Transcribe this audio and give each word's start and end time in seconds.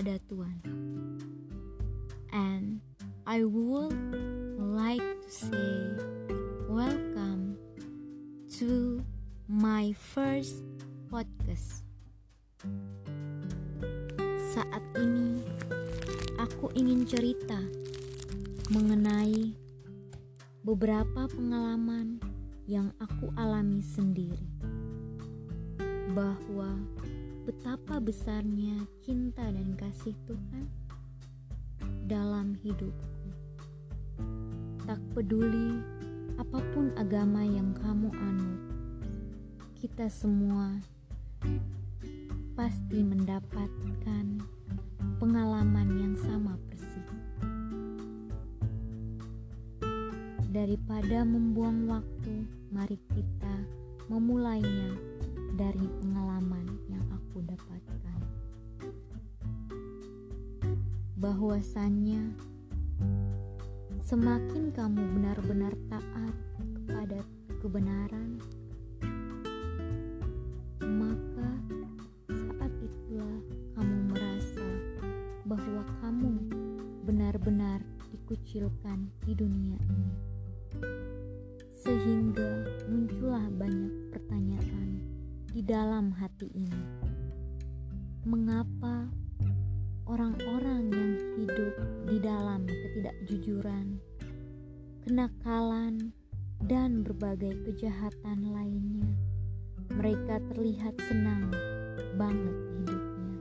Melisa 0.00 0.16
pada 0.16 0.16
Tuhan. 0.32 0.56
And 2.32 2.80
I 3.28 3.44
would 3.44 3.92
like 4.56 5.04
to 5.04 5.28
say 5.28 5.72
welcome 6.72 7.60
to 8.56 9.04
my 9.44 9.92
first 9.92 10.64
podcast. 11.12 11.84
Saat 14.56 14.80
ini 14.96 15.44
aku 16.40 16.72
ingin 16.72 17.04
cerita 17.04 17.60
mengenai 18.72 19.52
beberapa 20.64 21.28
pengalaman 21.28 22.24
yang 22.64 22.88
aku 22.96 23.28
alami 23.36 23.84
sendiri 23.84 24.48
bahwa 26.16 26.72
betapa 27.44 27.96
besarnya 27.96 28.84
cinta 29.00 29.48
dan 29.48 29.72
kasih 29.72 30.12
Tuhan 30.28 30.68
dalam 32.04 32.52
hidupku. 32.60 33.32
Tak 34.84 35.00
peduli 35.16 35.80
apa 36.40 36.60
pun 36.72 36.92
agama 36.96 37.44
yang 37.44 37.72
kamu 37.76 38.12
anut, 38.16 38.60
kita 39.76 40.08
semua 40.08 40.80
pasti 42.56 43.00
mendapatkan 43.00 44.26
pengalaman 45.16 45.88
yang 46.00 46.14
sama 46.16 46.56
persis. 46.68 47.08
Daripada 50.50 51.22
membuang 51.22 51.86
waktu, 51.88 52.44
mari 52.72 52.98
kita 53.14 53.64
memulainya 54.08 54.96
dari 55.60 55.86
pengalaman 56.00 56.64
yang 56.88 57.04
aku 57.12 57.19
dapatkan. 57.38 58.20
Bahwasannya 61.14 62.34
semakin 64.02 64.74
kamu 64.74 64.98
benar-benar 65.14 65.70
taat 65.86 66.34
kepada 66.58 67.22
kebenaran, 67.62 68.42
maka 70.82 71.50
saat 72.26 72.72
itulah 72.82 73.38
kamu 73.78 73.96
merasa 74.10 74.66
bahwa 75.46 75.86
kamu 76.02 76.34
benar-benar 77.06 77.78
dikucilkan 78.10 79.06
di 79.22 79.38
dunia 79.38 79.78
ini. 79.86 80.14
Sehingga 81.70 82.66
muncullah 82.90 83.46
banyak 83.54 84.14
pertanyaan 84.14 85.02
di 85.50 85.62
dalam 85.66 86.14
hati 86.14 86.46
ini. 86.54 86.99
Mengapa 88.20 89.08
orang-orang 90.04 90.92
yang 90.92 91.12
hidup 91.40 91.72
di 92.04 92.20
dalam 92.20 92.68
ketidakjujuran, 92.68 93.96
kenakalan, 95.08 96.12
dan 96.60 97.00
berbagai 97.00 97.64
kejahatan 97.64 98.52
lainnya, 98.52 99.08
mereka 99.96 100.36
terlihat 100.52 101.00
senang 101.08 101.48
banget 102.20 102.56
hidupnya 102.76 103.36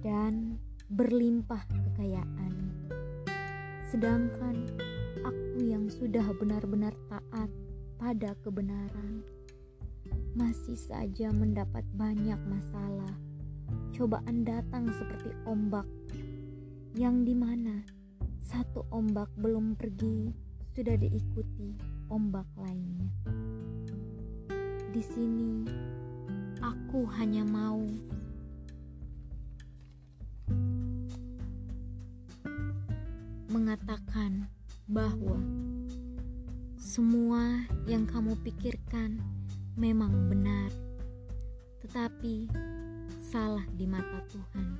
dan 0.00 0.56
berlimpah 0.88 1.60
kekayaan. 1.68 2.72
Sedangkan 3.92 4.64
aku 5.28 5.60
yang 5.60 5.92
sudah 5.92 6.24
benar-benar 6.40 6.96
taat 7.12 7.52
pada 8.00 8.32
kebenaran 8.40 9.37
masih 10.36 10.76
saja 10.76 11.32
mendapat 11.32 11.84
banyak 11.94 12.38
masalah. 12.48 13.14
Cobaan 13.92 14.44
datang 14.44 14.88
seperti 14.92 15.32
ombak, 15.44 15.84
yang 16.96 17.24
di 17.24 17.36
mana 17.36 17.84
satu 18.40 18.84
ombak 18.88 19.28
belum 19.36 19.76
pergi 19.76 20.32
sudah 20.72 20.96
diikuti 20.96 21.76
ombak 22.08 22.48
lainnya. 22.56 23.12
Di 24.88 25.02
sini, 25.04 25.68
aku 26.64 27.04
hanya 27.20 27.44
mau 27.44 27.84
mengatakan 33.48 34.48
bahwa 34.88 35.40
semua 36.80 37.68
yang 37.84 38.08
kamu 38.08 38.32
pikirkan 38.40 39.20
memang 39.78 40.26
benar, 40.26 40.74
tetapi 41.78 42.50
salah 43.22 43.62
di 43.70 43.86
mata 43.86 44.26
Tuhan. 44.26 44.74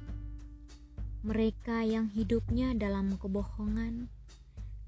Mereka 1.22 1.86
yang 1.86 2.10
hidupnya 2.10 2.74
dalam 2.74 3.14
kebohongan, 3.14 4.10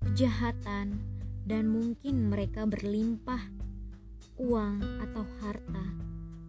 kejahatan, 0.03 0.99
dan 1.47 1.71
mungkin 1.71 2.27
mereka 2.27 2.67
berlimpah 2.67 3.39
uang 4.35 4.83
atau 4.99 5.23
harta 5.47 5.87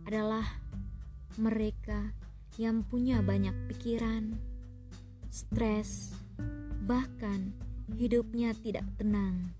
adalah 0.10 0.58
mereka 1.38 2.18
yang 2.58 2.82
punya 2.82 3.22
banyak 3.22 3.54
pikiran, 3.70 4.42
stres, 5.30 6.18
bahkan 6.90 7.54
hidupnya 7.94 8.58
tidak 8.58 8.90
tenang. 8.98 9.54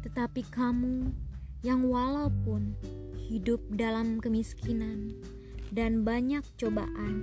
Tetapi 0.00 0.48
kamu 0.48 1.12
yang 1.62 1.86
walaupun 1.86 2.74
hidup 3.32 3.64
dalam 3.72 4.20
kemiskinan 4.20 5.16
dan 5.72 6.04
banyak 6.04 6.44
cobaan 6.60 7.16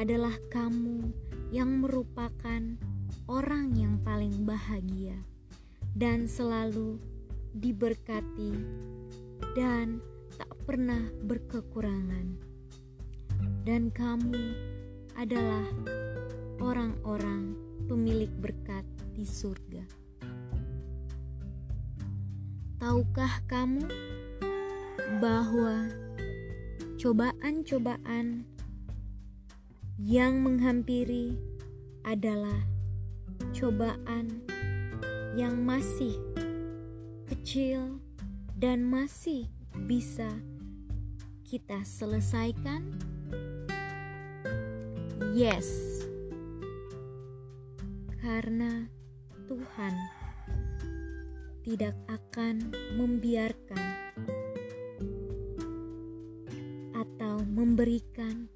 adalah 0.00 0.32
kamu 0.48 1.12
yang 1.52 1.84
merupakan 1.84 2.80
orang 3.28 3.76
yang 3.76 4.00
paling 4.00 4.48
bahagia 4.48 5.20
dan 5.92 6.24
selalu 6.24 6.96
diberkati 7.52 8.56
dan 9.52 10.00
tak 10.40 10.56
pernah 10.64 11.04
berkekurangan. 11.28 12.40
Dan 13.68 13.92
kamu 13.92 14.40
adalah 15.20 15.68
orang-orang 16.64 17.52
pemilik 17.92 18.32
berkat 18.40 18.88
di 19.12 19.28
surga. 19.28 19.84
Tahukah 22.80 23.44
kamu 23.44 23.84
bahwa 25.18 25.90
cobaan-cobaan 27.00 28.46
yang 29.98 30.38
menghampiri 30.38 31.34
adalah 32.06 32.62
cobaan 33.50 34.46
yang 35.34 35.58
masih 35.66 36.14
kecil 37.26 37.98
dan 38.54 38.86
masih 38.86 39.50
bisa 39.88 40.30
kita 41.42 41.82
selesaikan? 41.82 42.86
Yes, 45.34 45.66
karena 48.22 48.86
Tuhan 49.50 49.94
tidak 51.66 51.94
akan 52.06 52.72
membiarkan 52.98 54.09
memberikan 57.60 58.48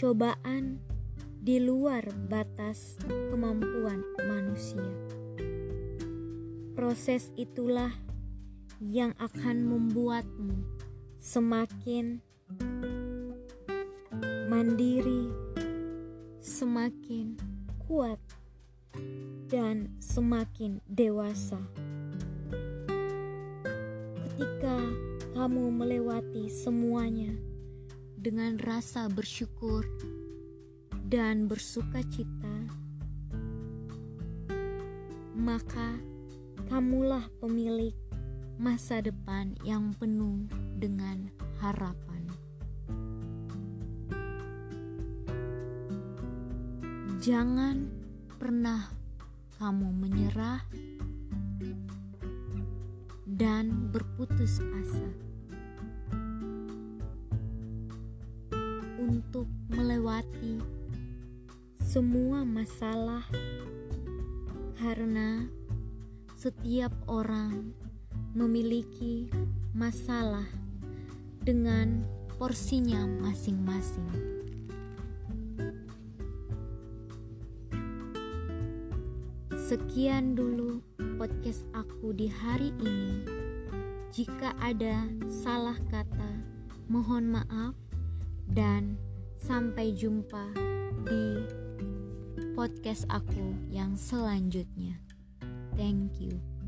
cobaan 0.00 0.80
di 1.44 1.60
luar 1.60 2.08
batas 2.24 2.96
kemampuan 3.28 4.00
manusia. 4.16 4.88
Proses 6.72 7.28
itulah 7.36 7.92
yang 8.80 9.12
akan 9.20 9.68
membuatmu 9.68 10.56
semakin 11.20 12.24
mandiri, 14.48 15.28
semakin 16.40 17.36
kuat, 17.84 18.16
dan 19.52 19.92
semakin 20.00 20.80
dewasa 20.88 21.60
ketika 24.16 24.80
kamu 25.36 25.68
melewati 25.68 26.48
semuanya 26.48 27.49
dengan 28.20 28.60
rasa 28.60 29.08
bersyukur 29.08 29.80
dan 31.08 31.48
bersuka 31.48 32.04
cita, 32.12 32.68
maka 35.32 35.96
kamulah 36.68 37.24
pemilik 37.40 37.96
masa 38.60 39.00
depan 39.00 39.56
yang 39.64 39.96
penuh 39.96 40.44
dengan 40.76 41.32
harapan. 41.64 42.28
Jangan 47.24 47.88
pernah 48.36 48.84
kamu 49.56 49.88
menyerah 49.96 50.60
dan 53.24 53.88
berputus 53.88 54.60
asa. 54.60 55.29
Melewati 59.70 60.58
semua 61.78 62.46
masalah, 62.46 63.26
karena 64.78 65.46
setiap 66.38 66.94
orang 67.10 67.74
memiliki 68.30 69.26
masalah 69.74 70.46
dengan 71.42 72.06
porsinya 72.38 73.02
masing-masing. 73.26 74.06
Sekian 79.54 80.34
dulu 80.34 80.82
podcast 81.18 81.62
aku 81.74 82.10
di 82.14 82.26
hari 82.26 82.70
ini. 82.82 83.22
Jika 84.10 84.54
ada 84.58 85.06
salah 85.30 85.78
kata, 85.90 86.42
mohon 86.90 87.30
maaf, 87.30 87.78
dan 88.50 88.98
sampai 89.40 89.96
jumpa 89.96 90.52
di 91.08 91.24
podcast 92.52 93.08
aku 93.08 93.56
yang 93.72 93.96
selanjutnya. 93.96 95.00
Thank 95.74 96.20
you. 96.20 96.59